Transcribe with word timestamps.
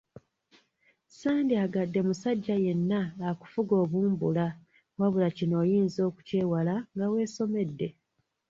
Ssandyagadde 1.09 1.99
musajja 2.07 2.55
yenna 2.65 3.01
akufuge 3.29 3.73
obumbula 3.83 4.45
wabula 4.99 5.29
kino 5.37 5.55
oyinza 5.63 5.99
okukyewala 6.09 6.75
nga 6.93 7.05
weesomedde. 7.13 7.87